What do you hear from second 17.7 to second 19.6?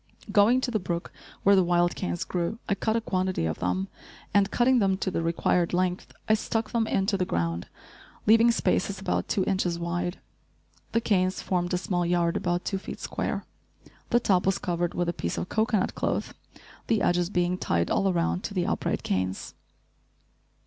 all around to the upright canes.